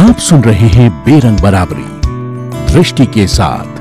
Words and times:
आप 0.00 0.18
सुन 0.18 0.42
रहे 0.44 0.66
हैं 0.68 0.90
बेरंग 1.04 1.40
बराबरी, 1.40 1.82
दृष्टि 2.72 3.06
के 3.06 3.26
साथ। 3.26 3.80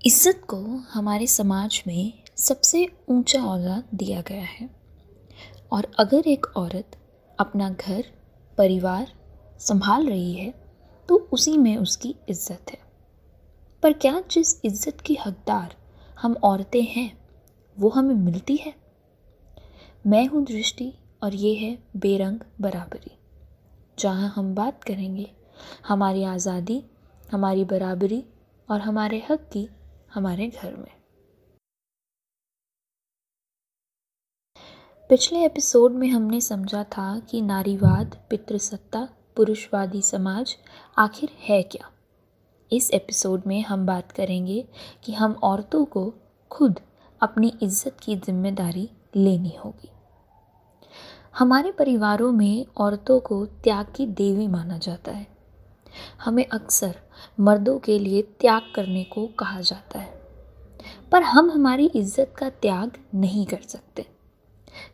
इज़्ज़त 0.00 0.40
को 0.48 0.56
हमारे 0.92 1.26
समाज 1.26 1.82
में 1.86 2.12
सबसे 2.38 2.86
ऊँचा 3.08 3.42
औहदा 3.42 3.82
दिया 3.94 4.20
गया 4.28 4.44
है। 4.44 4.68
और 5.72 5.90
अगर 5.98 6.28
एक 6.28 6.46
औरत 6.56 6.96
अपना 7.38 7.68
घर, 7.70 8.04
परिवार 8.58 9.12
संभाल 9.60 10.06
रही 10.06 10.32
है 10.32 10.54
तो 11.08 11.18
उसी 11.32 11.56
में 11.58 11.76
उसकी 11.76 12.14
इज़्ज़त 12.28 12.70
है। 12.70 12.78
पर 13.82 13.92
क्या 13.92 14.20
जिस 14.30 14.60
इज़्ज़त 14.64 15.00
की 15.00 15.18
हकदार 15.26 15.76
हम 16.22 16.36
औरतें 16.44 16.82
हैं, 16.86 17.10
वो 17.76 17.88
हमें 17.90 18.14
मिलती 18.16 18.56
है? 18.56 18.74
मैं 20.06 20.26
हूँ 20.26 20.44
दृष्टि 20.46 20.92
और 21.22 21.34
ये 21.36 21.54
है 21.56 21.78
बेरंग 21.98 22.40
बराबरी। 22.60 23.16
जहाँ 24.00 24.32
हम 24.36 24.54
बात 24.54 24.84
करेंगे, 24.84 25.30
हमारी 25.88 26.24
आज़ादी, 26.24 26.82
हमारी 27.32 27.64
बराबरी 27.64 28.22
और 28.68 28.80
हमारे 28.80 29.22
हक 29.30 29.48
की 29.52 29.68
हमारे 30.14 30.46
घर 30.48 30.76
में। 30.76 30.92
पिछले 35.10 35.44
एपिसोड 35.44 35.92
में 35.92 36.08
हमने 36.08 36.40
समझा 36.40 36.82
था 36.88 37.18
कि 37.20 37.40
नारीवाद, 37.42 38.16
पितृसत्ता, 38.30 39.08
पुरुषवादी 39.36 40.02
समाज 40.02 40.56
आखिर 40.98 41.30
है 41.40 41.62
क्या। 41.62 41.90
इस 42.70 42.90
एपिसोड 42.90 43.46
में 43.46 43.62
हम 43.62 43.86
बात 43.86 44.12
करेंगे 44.12 44.64
कि 45.04 45.12
हम 45.12 45.32
औरतों 45.44 45.84
को 45.84 46.12
खुद 46.50 46.80
अपनी 47.20 47.52
इज़्ज़त 47.62 47.96
की 48.02 48.16
ज़िम्मेदारी 48.16 48.88
लेनी 49.16 49.56
होगी। 49.64 49.90
हमारे 51.34 51.70
परिवारों 51.72 52.30
में 52.32 52.66
औरतों 52.76 53.18
को 53.20 53.44
त्याग 53.64 53.86
की 53.96 54.06
देवी 54.06 54.46
माना 54.46 54.78
जाता 54.78 55.12
है। 55.12 55.26
हमें 56.24 56.44
अक्सर 56.46 56.94
मर्दों 57.40 57.78
के 57.78 57.98
लिए 57.98 58.22
त्याग 58.40 58.62
करने 58.74 59.04
को 59.04 59.26
कहा 59.38 59.60
जाता 59.60 59.98
है। 59.98 60.18
पर 61.12 61.22
हम 61.22 61.50
हमारी 61.50 61.86
इज़्ज़त 61.86 62.34
का 62.38 62.48
त्याग 62.48 62.98
नहीं 63.14 63.46
कर 63.46 63.60
सकते। 63.62 64.06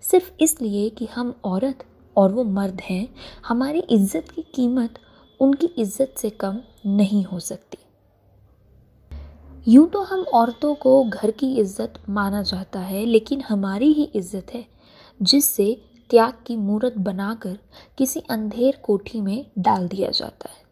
सिर्फ़ 0.03 0.31
इसलिए 0.41 0.89
कि 0.91 1.07
हम 1.07 1.35
औरत 1.45 1.85
और 2.17 2.33
वो 2.33 2.45
मर्द 2.45 2.81
हैं, 2.81 3.09
हमारी 3.47 3.81
इज़्ज़त 3.81 4.31
की 4.31 4.43
कीमत 4.55 4.99
उनकी 5.41 5.67
इज़्ज़त 5.67 6.15
से 6.19 6.31
कम 6.31 6.61
नहीं 6.87 7.25
हो 7.25 7.39
सकती। 7.41 7.79
यूँ 9.67 9.89
तो 9.89 10.03
हम 10.03 10.21
औरतों 10.35 10.75
को 10.75 11.03
घर 11.05 11.31
की 11.31 11.55
इज़्ज़त 11.57 11.99
माना 12.09 12.43
जाता 12.43 12.81
है, 12.81 13.05
लेकिन 13.05 13.41
हमारी 13.41 13.93
ही 13.93 14.05
इज़्ज़त 14.05 14.55
है, 14.55 14.65
जिससे 15.21 15.77
त्याग 16.11 16.33
की 16.47 16.57
मूर्त 16.57 16.99
बनाकर 16.99 17.59
किसी 17.99 18.21
अंधेर 18.21 18.81
कोठी 18.85 19.21
में 19.21 19.47
डाल 19.59 19.89
दिया 19.89 20.11
जाता 20.11 20.49
है। 20.49 20.65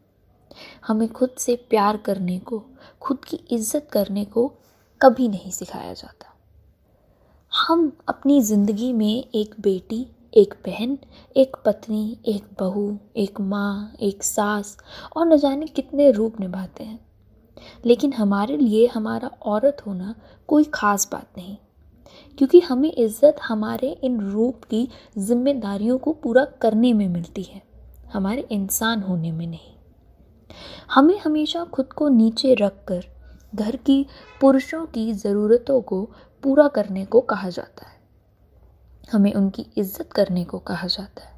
हमें 0.86 1.08
खुद 1.08 1.30
से 1.38 1.56
प्यार 1.70 1.96
करने 1.96 2.38
को, 2.38 2.62
खुद 3.00 3.24
की 3.24 3.40
इज़्ज़त 3.50 3.88
करने 3.92 4.24
को 4.24 4.52
कभी 5.00 5.28
नहीं 5.28 5.50
सिखाया 5.50 5.92
जाता। 5.92 6.32
हम 7.52 7.92
अपनी 8.08 8.40
ज़िंदगी 8.40 8.92
में 8.92 9.24
एक 9.34 9.55
बेटी, 9.60 10.06
एक 10.34 10.55
बहन, 10.66 10.98
एक 11.36 11.56
पत्नी, 11.64 12.18
एक 12.27 12.44
बहू, 12.60 12.98
एक 13.16 13.40
माँ, 13.40 13.92
एक 14.00 14.22
सास 14.22 14.77
और 15.16 15.27
न 15.27 15.36
जाने 15.36 15.66
कितने 15.66 16.10
रूप 16.10 16.40
निभाते 16.40 16.84
हैं। 16.84 16.98
लेकिन 17.86 18.12
हमारे 18.12 18.56
लिए 18.56 18.86
हमारा 18.86 19.28
औरत 19.28 19.82
होना 19.86 20.14
कोई 20.48 20.64
ख़ास 20.64 21.08
बात 21.12 21.28
नहीं। 21.36 21.56
क्योंकि 22.38 22.60
हमें 22.60 22.92
इज़्ज़त 22.92 23.36
हमारे 23.42 23.90
इन 24.04 24.20
रूप 24.20 24.64
की 24.64 24.88
जिम्मेदारियों 25.18 25.98
को 25.98 26.12
पूरा 26.12 26.44
करने 26.62 26.92
में 26.92 27.08
मिलती 27.08 27.42
है। 27.42 27.62
हमारे 28.12 28.46
इंसान 28.50 29.02
होने 29.02 29.32
में 29.32 29.46
नहीं। 29.46 29.72
हमें 30.90 31.18
हमेशा 31.18 31.64
खुद 31.64 31.92
को 31.92 32.08
नीचे 32.08 32.55
रख 32.55 32.84
कर 32.88 33.05
घर 33.55 33.77
की 33.77 34.05
पुरुषों 34.40 34.84
की 34.86 35.12
ज़रूरतों 35.12 35.80
को 35.83 36.02
पूरा 36.42 36.68
करने 36.68 37.05
को 37.05 37.20
कहा 37.20 37.48
जाता 37.48 37.86
है। 37.86 37.92
हमें 39.12 39.33
उनकी 39.34 39.66
इज़्ज़त 39.77 40.12
करने 40.12 40.45
को 40.45 40.58
कहा 40.58 40.86
जाता 40.86 41.24
है। 41.24 41.33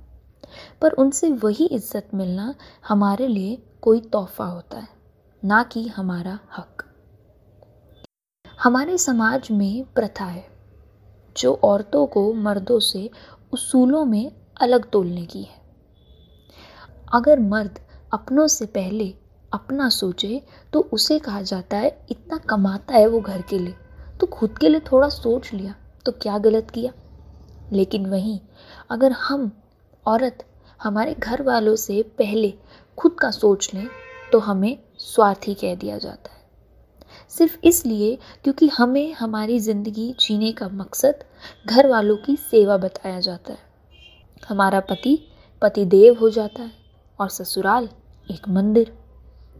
पर 0.83 0.93
उनसे 0.93 1.31
वही 1.34 1.67
इज़्ज़त 1.67 2.09
मिलना 2.15 2.55
हमारे 2.89 3.27
लिए 3.27 3.59
कोई 3.83 4.01
तोहफा 4.03 4.45
होता 4.45 4.78
है, 4.78 4.89
ना 5.43 5.63
कि 5.63 5.87
हमारा 5.89 6.39
हक। 6.59 6.84
हमारे 8.59 8.99
समाज 8.99 9.49
में 9.51 9.84
प्रथा 9.95 10.25
है। 10.25 10.56
जो 11.37 11.53
औरतों 11.65 12.07
को 12.07 12.33
मर्दों 12.33 12.79
से 12.81 13.09
उसूलों 13.53 14.05
में 14.05 14.31
अलग 14.61 14.91
तोलने 14.91 15.25
की 15.27 15.43
है। 15.43 15.61
अगर 17.15 17.41
मर्द 17.41 17.79
अपनों 18.15 18.47
से 18.47 18.67
पहले 18.67 19.15
अपना 19.53 19.89
सोचे 19.89 20.43
तो 20.73 20.81
उसे 20.93 21.19
कहा 21.19 21.43
जाता 21.43 21.77
है, 21.77 22.07
इतना 22.11 22.37
कमाता 22.39 22.95
है 22.95 23.07
वो 23.07 23.21
घर 23.21 23.43
के 23.43 23.59
लिए। 23.59 23.75
तो 24.21 24.27
खुद 24.27 24.59
के 24.59 24.69
लिए 24.69 24.81
थोड़ा 24.93 25.09
सोच 25.09 25.53
लिया 25.53 25.75
तो 26.07 26.13
क्या 26.13 26.39
गलत 26.39 26.71
किया? 26.71 26.93
लेकिन 27.73 28.07
वहीं 28.07 28.39
अगर 28.91 29.13
हम, 29.13 29.51
औरत, 30.07 30.45
हमारे 30.81 31.15
घर 31.15 31.43
वालों 31.43 31.77
से 31.77 32.03
पहले 32.19 32.53
खुद 32.99 33.13
का 33.13 33.31
सोच 33.31 33.71
लें 33.75 33.87
तो 34.33 34.39
हमें 34.39 34.79
स्वार्थी 34.99 35.55
कह 35.55 35.75
दिया 35.75 35.99
जाता 35.99 36.31
है। 36.31 36.36
सिर्फ़ 37.37 37.57
इसलिए 37.65 38.15
क्योंकि 38.45 38.69
हमें 38.69 39.13
हमारी 39.13 39.59
ज़िंदगी 39.61 40.13
जीने 40.21 40.53
का 40.53 40.69
मकसद 40.69 41.25
घर 41.67 41.87
वालों 41.87 42.17
की 42.17 42.37
सेवा 42.37 42.77
बताया 42.77 43.21
जाता 43.21 43.53
है। 43.53 43.59
हमारा 44.43 44.81
पति 44.83 45.19
पति 45.63 45.85
देव 45.87 46.19
हो 46.21 46.31
जाता 46.31 46.63
है 46.63 46.73
और 47.19 47.29
ससुराल 47.29 47.89
एक 48.29 48.49
मंदिर। 48.49 48.93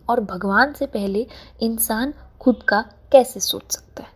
और 0.09 0.21
भगवान 0.23 0.73
से 0.73 0.87
पहले 0.87 1.27
इंसान 1.63 2.13
खुद 2.41 2.63
का 2.63 2.81
कैसे 3.13 3.41
सोच 3.41 3.73
सकता 3.73 4.03
है? 4.03 4.11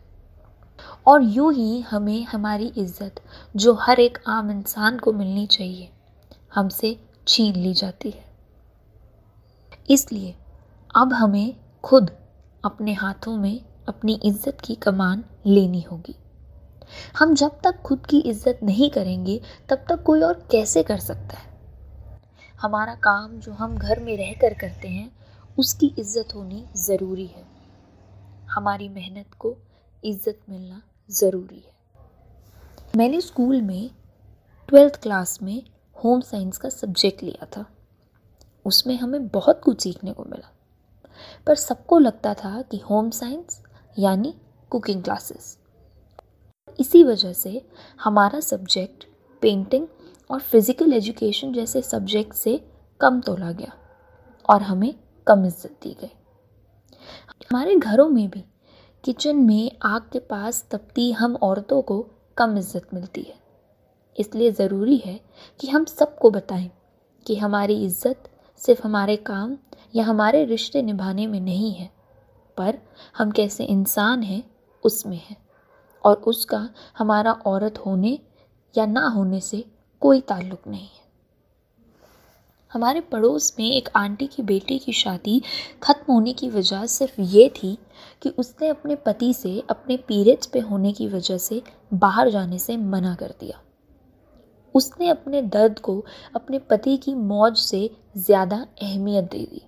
और 1.06 1.22
यूँ 1.24 1.52
ही 1.54 1.80
हमें 1.80 2.24
हमारी 2.24 2.72
इज़्ज़त 2.76 3.20
जो 3.56 3.74
हर 3.76 4.00
एक 4.00 4.18
आम 4.28 4.50
इंसान 4.50 4.98
को 4.98 5.12
मिलनी 5.12 5.46
चाहिए, 5.46 5.88
हमसे 6.54 6.96
छीन 7.28 7.56
ली 7.56 7.72
जाती 7.74 8.10
है। 8.10 8.24
इसलिए 9.90 10.34
अब 10.94 11.12
हमें 11.12 11.54
खुद 11.84 12.10
अपने 12.64 12.92
हाथों 12.92 13.36
में 13.36 13.60
अपनी 13.88 14.20
इज़्ज़त 14.24 14.60
की 14.64 14.74
कमान 14.74 15.24
लेनी 15.46 15.80
होगी। 15.80 16.14
हम 17.18 17.34
जब 17.34 17.60
तक 17.64 17.80
खुद 17.82 18.06
की 18.06 18.18
इज़्ज़त 18.20 18.60
नहीं 18.62 18.90
करेंगे, 18.90 19.40
तब 19.68 19.84
तक 19.88 20.02
कोई 20.02 20.20
और 20.20 20.46
कैसे 20.50 20.82
कर 20.82 20.98
सकता 20.98 21.36
है? 21.36 21.48
हमारा 22.60 22.94
काम 22.94 23.38
जो 23.40 23.52
हम 23.52 23.76
घर 23.78 24.00
में 24.00 24.16
रह 24.16 24.32
कर 24.32 24.54
करते 24.54 24.88
हैं, 24.88 25.10
उसकी 25.58 25.94
इज़्ज़त 25.98 26.34
होनी 26.34 26.64
ज़रूरी 26.76 27.26
है। 27.26 27.44
हमारी 28.50 28.88
मेहनत 28.88 29.34
को 29.38 29.56
इज़्ज़त 30.04 30.38
मिलना 30.50 30.82
ज़रूरी 31.10 31.56
है। 31.56 31.72
मैंने 32.96 33.20
स्कूल 33.20 33.60
में 33.62 33.90
ट्वेल्थ 34.68 35.02
क्लास 35.02 35.38
में 35.42 35.62
होम 35.96 36.20
साइंस 36.20 36.58
का 36.58 36.68
सब्जेक्ट 36.68 37.22
लिया 37.22 37.46
था। 37.46 37.66
उसमें 38.66 38.96
हमें 38.96 39.28
बहुत 39.28 39.60
कुछ 39.64 39.82
सीखने 39.82 40.12
को 40.12 40.24
मिला। 40.24 40.52
पर 41.46 41.54
सबको 41.54 41.98
लगता 41.98 42.34
था 42.34 42.60
कि 42.62 42.78
होम 42.80 43.10
साइंस 43.10 43.62
यानी 43.96 44.34
कुकिंग 44.70 45.02
क्लासेस 45.02 45.56
इसी 46.78 47.02
वजह 47.04 47.32
से 47.32 47.60
हमारा 48.00 48.40
सब्जेक्ट 48.40 49.04
पेंटिंग 49.42 49.86
और 50.30 50.40
फ़िज़िकल 50.40 50.92
एजुकेशन 50.92 51.52
जैसे 51.52 51.82
सब्जेक्ट 51.82 52.34
से 52.34 52.60
कम 53.00 53.20
तोला 53.20 53.50
गया 53.52 53.72
और 54.48 54.62
हमें 54.62 54.94
कम 55.26 55.44
इज़्ज़त 55.46 55.76
दी 55.82 55.96
गई। 56.00 56.10
हमारे 57.42 57.76
घरों 57.76 58.08
में 58.08 58.28
भी 58.30 58.44
किचन 59.04 59.36
में 59.36 59.70
आग 59.84 60.08
के 60.12 60.18
पास 60.18 60.64
तपती 60.70 61.10
हम 61.12 61.36
औरतों 61.36 61.80
को 61.82 62.00
कम 62.36 62.56
इज़्ज़त 62.58 62.94
मिलती 62.94 63.22
है। 63.22 63.38
इसलिए 64.16 64.50
ज़रूरी 64.52 64.96
है 64.96 65.18
कि 65.60 65.68
हम 65.68 65.84
सबको 65.84 66.30
बताएँ 66.30 66.70
कि 67.26 67.36
हमारी 67.36 67.84
इज़्ज़त 67.84 68.28
सिर्फ़ 68.62 68.82
हमारे 68.84 69.16
काम 69.16 69.56
या 69.94 70.04
हमारे 70.04 70.44
रिश्ते 70.44 70.82
निभाने 70.82 71.26
में 71.26 71.40
नहीं 71.40 71.72
है, 71.72 71.90
पर 72.58 72.78
हम 73.18 73.30
कैसे 73.30 73.64
इंसान 73.64 74.22
हैं, 74.22 74.42
उसमें 74.82 75.16
है। 75.18 75.36
और 76.04 76.16
उसका 76.26 76.68
हमारा 76.98 77.32
औरत 77.32 77.78
होने 77.78 78.18
या 78.74 78.86
ना 78.86 79.06
होने 79.08 79.40
से 79.40 79.64
कोई 80.02 80.20
ताल्लुक़ 80.20 80.68
नहीं 80.68 80.80
है। 80.80 81.08
हमारे 82.70 83.00
पड़ोस 83.02 83.54
में 83.58 83.70
एक 83.70 83.88
आंटी 83.96 84.26
की 84.26 84.42
बेटी 84.42 84.78
की 84.78 84.92
शादी 84.92 85.40
ख़त्म 85.82 86.12
होने 86.12 86.32
की 86.32 86.48
वजह 86.48 86.84
सिर्फ़ 86.86 87.20
ये 87.20 87.48
थी 87.48 87.76
कि 88.22 88.28
उसने 88.28 88.68
अपने 88.68 88.94
पति 88.96 89.32
से 89.34 89.58
अपने 89.70 89.96
पीरियड्स 89.96 90.46
पे 90.46 90.60
होने 90.60 90.92
की 90.92 91.08
वजह 91.08 91.38
से 91.38 91.62
बाहर 91.94 92.30
जाने 92.30 92.58
से 92.58 92.76
मना 92.76 93.14
कर 93.14 93.34
दिया। 93.40 93.60
उसने 94.74 95.08
अपने 95.08 95.42
दर्द 95.42 95.78
को 95.78 96.04
अपने 96.36 96.58
पति 96.60 96.96
की 96.96 97.14
मौज 97.14 97.56
से 97.56 97.88
ज़्यादा 98.16 98.66
अहमियत 98.82 99.24
दे 99.24 99.38
दी। 99.38 99.62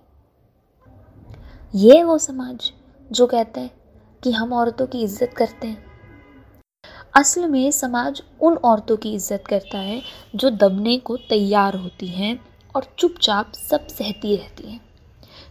ये 1.73 2.01
वो 2.03 2.17
समाज 2.17 2.71
जो 3.09 3.25
कहता 3.27 3.61
है 3.61 3.71
कि 4.23 4.31
हम 4.31 4.51
औरतों 4.53 4.85
की 4.87 5.01
इज़्ज़त 5.03 5.33
करते 5.37 5.67
हैं। 5.67 5.83
असल 7.15 7.47
में 7.47 7.71
समाज 7.71 8.21
उन 8.41 8.57
औरतों 8.65 8.97
की 8.97 9.13
इज़्ज़त 9.13 9.43
करता 9.47 9.77
है 9.77 10.01
जो 10.35 10.49
दबने 10.49 10.97
को 10.97 11.17
तैयार 11.29 11.75
होती 11.75 12.07
हैं 12.07 12.37
और 12.75 12.85
चुपचाप 12.99 13.51
सब 13.59 13.87
सहती 13.87 14.35
रहती 14.35 14.69
हैं। 14.71 14.79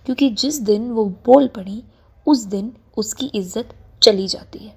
क्योंकि 0.07 0.31
जिस 0.31 0.61
दिन 0.61 0.91
वो 0.91 1.05
बोल 1.27 1.49
पड़ी, 1.49 1.83
उस 2.27 2.45
दिन 2.45 2.73
उसकी 2.97 3.31
इज़्ज़त 3.35 3.75
चली 4.03 4.29
जाती 4.29 4.59
है। 4.59 4.75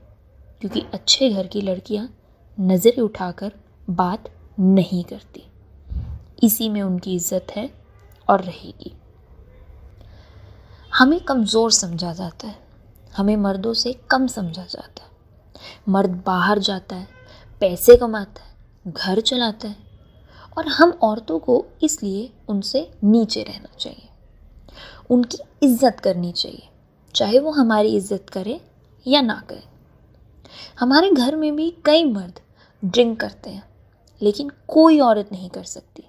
क्योंकि 0.61 0.85
अच्छे 0.93 1.29
घर 1.29 1.47
की 1.47 1.61
लड़कियाँ 1.61 2.09
नज़रें 2.57 3.01
उठाकर 3.03 3.51
बात 3.87 4.29
नहीं 4.59 5.03
करती। 5.03 5.47
इसी 6.43 6.69
में 6.69 6.81
उनकी 6.81 7.15
इज़्ज़त 7.15 7.55
है 7.55 7.69
और 8.27 8.43
रहेगी। 8.43 8.95
हमें 10.95 11.19
कमज़ोर 11.19 11.71
समझा 11.71 12.11
जाता 12.13 12.47
है। 12.47 12.55
हमें 13.13 13.35
मर्दों 13.37 13.73
से 13.73 13.93
कम 14.11 14.27
समझा 14.27 14.63
जाता 14.63 15.03
है। 15.03 15.09
मर्द 15.89 16.21
बाहर 16.25 16.59
जाता 16.59 16.95
है, 16.95 17.07
पैसे 17.61 17.95
कमाता 17.95 18.43
है, 18.43 18.53
घर 18.87 19.19
चलाता 19.21 19.67
है 19.67 19.75
और 20.57 20.67
हम 20.67 20.91
औरतों 21.03 21.39
को 21.39 21.65
इसलिए 21.83 22.29
उनसे 22.49 22.89
नीचे 23.03 23.43
रहना 23.43 23.69
चाहिए। 23.79 24.09
उनकी 25.09 25.37
इज़्ज़त 25.63 25.99
करनी 25.99 26.31
चाहिए, 26.31 26.67
चाहे 27.15 27.39
वो 27.39 27.51
हमारी 27.51 27.95
इज़्ज़त 27.95 28.29
करे 28.29 28.59
या 29.05 29.21
ना 29.21 29.41
करे। 29.49 29.63
हमारे 30.79 31.09
घर 31.11 31.35
में 31.35 31.55
भी 31.55 31.69
कई 31.85 32.03
मर्द 32.03 32.39
ड्रिंक 32.83 33.19
करते 33.19 33.49
हैं, 33.49 33.63
लेकिन 34.21 34.51
कोई 34.67 34.99
औरत 34.99 35.29
नहीं 35.31 35.49
कर 35.49 35.63
सकती, 35.65 36.03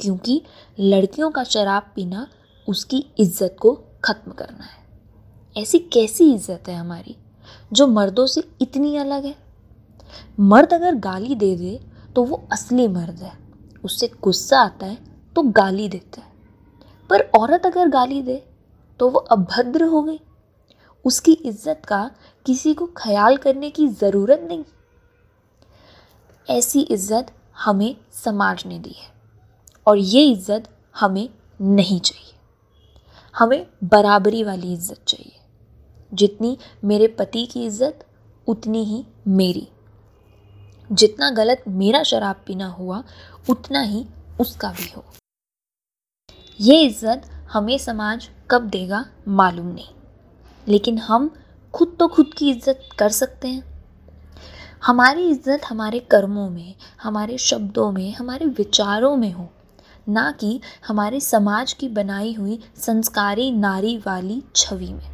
क्योंकि 0.00 0.40
लड़कियों 0.78 1.30
का 1.30 1.44
शराब 1.44 1.90
पीना 1.94 2.26
उसकी 2.68 3.04
इज़्ज़त 3.18 3.56
को 3.60 3.72
ख़त्म 4.04 4.32
करना 4.32 4.64
है। 4.64 4.80
ऐसी 5.56 5.78
कैसी 5.88 6.32
इज़्ज़त 6.34 6.68
है 6.68 6.74
हमारी, 6.74 7.16
जो 7.72 7.86
मर्दों 7.88 8.26
से 8.26 8.42
इतनी 8.62 8.96
अलग 8.96 9.24
है? 9.24 9.34
मर्द 10.40 10.72
अगर 10.74 10.94
गाली 10.96 11.34
दे 11.36 11.54
दे 11.56 11.78
तो 12.16 12.24
वो 12.24 12.42
असली 12.52 12.86
मर्द 12.90 13.18
है। 13.18 13.32
उससे 13.84 14.10
गुस्सा 14.22 14.60
आता 14.60 14.86
है 14.86 14.98
तो 15.36 15.42
गाली 15.52 15.88
देता 15.88 16.20
है। 16.20 16.30
पर 17.10 17.20
औरत 17.34 17.66
अगर 17.66 17.88
गाली 17.90 18.20
दे 18.22 18.42
तो 19.00 19.08
वो 19.08 19.18
अभद्र 19.18 19.84
हो 19.84 20.02
गई। 20.02 20.20
उसकी 21.04 21.32
इज़्ज़त 21.34 21.82
का 21.84 22.10
किसी 22.46 22.74
को 22.74 22.86
ख्याल 22.96 23.36
करने 23.36 23.70
की 23.70 23.86
ज़रूरत 23.90 24.40
नहीं। 24.42 24.64
ऐसी 26.48 26.80
इज़्ज़त 26.82 27.32
हमें 27.56 27.94
समाज 28.14 28.62
ने 28.66 28.78
दी 28.78 28.90
है, 28.92 29.10
और 29.86 29.98
ये 29.98 30.22
इज़्ज़त 30.24 30.68
हमें 30.96 31.28
नहीं 31.60 31.98
चाहिए। 32.00 32.31
हमें 33.34 33.66
बराबरी 33.84 34.42
वाली 34.44 34.72
इज़्ज़त 34.72 35.04
चाहिए। 35.08 35.38
जितनी 36.12 36.56
मेरे 36.84 37.06
पति 37.08 37.44
की 37.46 37.64
इज़्ज़त, 37.66 38.04
उतनी 38.48 38.84
ही 38.84 39.04
मेरी। 39.28 39.68
जितना 40.90 41.30
गलत 41.30 41.64
मेरा 41.68 42.02
शराब 42.02 42.42
पीना 42.46 42.66
हुआ, 42.68 43.02
उतना 43.50 43.80
ही 43.80 44.04
उसका 44.40 44.72
भी 44.72 44.90
हो। 44.96 45.04
ये 46.60 46.80
इज़्ज़त 46.82 47.28
हमें 47.52 47.76
समाज 47.78 48.28
कब 48.50 48.68
देगा 48.68 49.04
मालूम 49.28 49.66
नहीं। 49.66 49.94
लेकिन 50.66 50.98
हम 50.98 51.30
खुद 51.74 51.96
तो 52.00 52.08
खुद 52.08 52.34
की 52.34 52.50
इज़्ज़त 52.50 52.88
कर 52.98 53.08
सकते 53.10 53.48
हैं। 53.48 53.62
हमारी 54.82 55.28
इज़्ज़त 55.30 55.64
हमारे 55.64 55.98
कर्मों 56.10 56.48
में, 56.50 56.74
हमारे 57.02 57.38
शब्दों 57.38 57.90
में, 57.92 58.14
हमारे 58.14 58.46
विचारों 58.46 59.16
में 59.16 59.32
हो। 59.32 59.48
ना 60.06 60.30
कि 60.40 60.60
हमारे 60.86 61.20
समाज 61.20 61.72
की 61.72 61.88
बनाई 61.90 62.32
हुई 62.32 62.58
संस्कारी 62.76 63.50
नारी 63.52 63.96
वाली 63.98 64.42
छवि 64.56 64.92
में। 64.92 65.10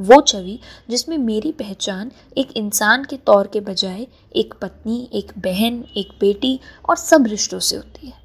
वो 0.00 0.20
छवि 0.20 0.58
जिसमें 0.90 1.16
मेरी 1.18 1.52
पहचान 1.52 2.10
एक 2.38 2.56
इंसान 2.56 3.04
के 3.04 3.16
तौर 3.16 3.46
के 3.46 3.60
बजाय 3.60 4.06
एक 4.36 4.54
पत्नी, 4.62 5.08
एक 5.12 5.32
बहन, 5.38 5.84
एक 5.96 6.08
बेटी 6.20 6.58
और 6.88 6.96
सब 6.96 7.26
रिश्तों 7.26 7.58
से 7.58 7.76
होती 7.76 8.06
है 8.06 8.20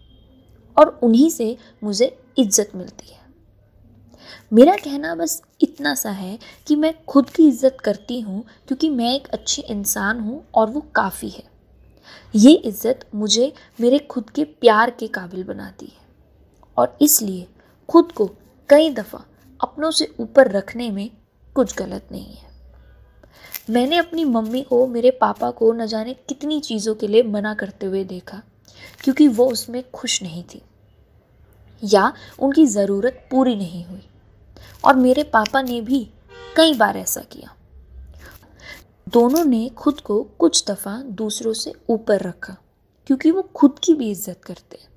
और 0.77 0.99
उन्हीं 1.03 1.29
से 1.29 1.55
मुझे 1.83 2.17
इज़्ज़त 2.39 2.71
मिलती 2.75 3.11
है। 3.11 3.25
मेरा 4.51 4.75
कहना 4.75 5.13
बस 5.15 5.41
इतना 5.61 5.93
सा 5.95 6.11
है 6.11 6.37
कि 6.67 6.75
मैं 6.75 6.93
खुद 7.05 7.29
की 7.29 7.47
इज़्ज़त 7.47 7.77
करती 7.83 8.19
हूँ 8.19 8.43
क्योंकि 8.67 8.89
मैं 8.89 9.13
एक 9.15 9.27
अच्छी 9.27 9.61
इंसान 9.61 10.19
हूँ 10.19 10.43
और 10.55 10.69
वो 10.69 10.85
काफ़ी 10.95 11.29
है। 11.29 11.43
ये 12.33 12.51
इज़्ज़त 12.51 13.05
मुझे 13.15 13.53
मेरे 13.79 13.99
खुद 13.99 14.29
के 14.29 14.43
प्यार 14.43 14.89
के 14.89 15.07
काबिल 15.07 15.43
बनाती 15.43 15.85
है। 15.85 16.05
और 16.77 16.97
इसलिए 17.01 17.47
खुद 17.89 18.11
को 18.11 18.25
कई 18.69 18.89
दफ़ा 18.89 19.23
अपनों 19.59 19.91
से 19.91 20.07
ऊपर 20.19 20.51
रखने 20.51 20.89
में 20.91 21.09
कुछ 21.55 21.75
गलत 21.77 22.07
नहीं 22.11 22.35
है। 22.35 22.45
मैंने 23.69 23.97
अपनी 23.97 24.25
मम्मी 24.25 24.61
को, 24.61 24.85
मेरे 24.87 25.11
पापा 25.11 25.51
को 25.51 25.71
न 25.73 25.85
जाने 25.85 26.13
कितनी 26.13 26.59
चीज़ों 26.59 26.95
के 26.95 27.07
लिए 27.07 27.23
मना 27.23 27.53
करते 27.53 27.85
हुए 27.85 28.03
देखा, 28.03 28.41
क्योंकि 29.03 29.27
वो 29.27 29.49
उसमें 29.51 29.83
खुश 29.91 30.21
नहीं 30.23 30.43
थी। 30.43 30.61
या 31.83 32.11
उनकी 32.39 32.65
ज़रूरत 32.65 33.27
पूरी 33.31 33.55
नहीं 33.55 33.83
हुई। 33.85 34.03
और 34.83 34.95
मेरे 34.95 35.23
पापा 35.23 35.61
ने 35.61 35.81
भी 35.81 36.07
कई 36.55 36.73
बार 36.73 36.97
ऐसा 36.97 37.21
किया। 37.21 37.53
दोनों 39.07 39.43
ने 39.45 39.67
खुद 39.77 39.99
को 39.99 40.21
कुछ 40.39 40.63
दफ़ा 40.67 40.95
दूसरों 41.17 41.51
से 41.53 41.73
ऊपर 41.89 42.21
रखा, 42.21 42.55
क्योंकि 43.07 43.31
वो 43.31 43.41
खुद 43.55 43.79
की 43.79 43.93
भी 43.93 44.09
इज़्ज़त 44.11 44.41
करते 44.45 44.77
हैं 44.81 44.89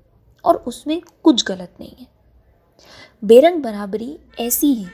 और 0.45 0.55
उसमें 0.67 1.01
कुछ 1.23 1.45
गलत 1.47 1.73
नहीं 1.79 1.95
है। 1.99 2.07
बेरंग 3.23 3.61
बराबरी 3.63 4.17
ऐसी 4.39 4.73
ही 4.73 4.85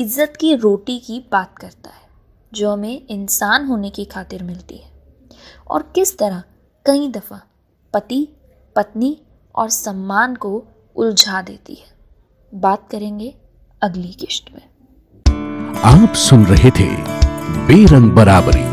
इज़्ज़त 0.00 0.36
की 0.36 0.54
रोटी 0.54 0.98
की 0.98 1.18
बात 1.32 1.58
करता 1.58 1.90
है, 1.90 2.08
जो 2.52 2.72
हमें 2.72 3.06
इंसान 3.08 3.66
होने 3.66 3.90
की 3.90 4.04
खातिर 4.04 4.42
मिलती 4.42 4.76
है। 4.76 4.90
और 5.70 5.90
किस 5.94 6.16
तरह 6.18 6.42
कई 6.86 7.08
दफ़ा 7.08 7.40
पति, 7.94 8.28
पत्नी 8.76 9.16
और 9.54 9.68
सम्मान 9.70 10.34
को 10.36 10.64
उलझा 10.96 11.42
देती 11.42 11.74
है। 11.74 11.94
बात 12.52 12.88
करेंगे 12.90 13.34
अगली 13.82 14.12
किश्त 14.14 14.54
में। 14.54 14.62
आप 15.86 16.14
सुन 16.18 16.46
रहे 16.46 16.70
थे 16.70 17.25
बेरंग 17.56 18.10
बराबरी 18.12 18.64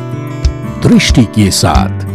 दृष्टि 0.88 1.24
के 1.25 1.51
साथ। 1.51 2.12